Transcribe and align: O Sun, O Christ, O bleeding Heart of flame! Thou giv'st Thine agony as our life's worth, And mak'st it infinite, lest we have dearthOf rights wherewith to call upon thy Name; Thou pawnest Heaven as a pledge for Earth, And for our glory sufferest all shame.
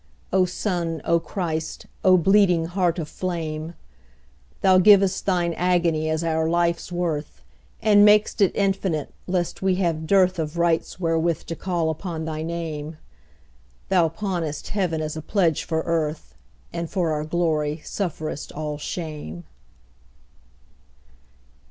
O 0.33 0.45
Sun, 0.45 0.99
O 1.05 1.19
Christ, 1.19 1.85
O 2.03 2.17
bleeding 2.17 2.65
Heart 2.65 2.97
of 2.97 3.07
flame! 3.07 3.75
Thou 4.61 4.79
giv'st 4.79 5.25
Thine 5.27 5.53
agony 5.53 6.09
as 6.09 6.23
our 6.23 6.49
life's 6.49 6.91
worth, 6.91 7.43
And 7.83 8.03
mak'st 8.03 8.41
it 8.41 8.51
infinite, 8.55 9.13
lest 9.27 9.61
we 9.61 9.75
have 9.75 10.07
dearthOf 10.07 10.57
rights 10.57 10.99
wherewith 10.99 11.43
to 11.43 11.55
call 11.55 11.91
upon 11.91 12.25
thy 12.25 12.41
Name; 12.41 12.97
Thou 13.89 14.09
pawnest 14.09 14.69
Heaven 14.69 15.01
as 15.03 15.15
a 15.15 15.21
pledge 15.21 15.63
for 15.65 15.81
Earth, 15.81 16.33
And 16.73 16.89
for 16.89 17.11
our 17.11 17.23
glory 17.23 17.81
sufferest 17.83 18.51
all 18.53 18.79
shame. 18.79 19.43